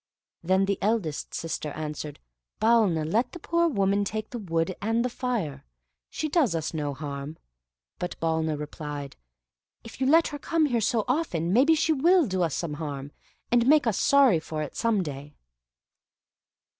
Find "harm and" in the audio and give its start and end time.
12.81-13.67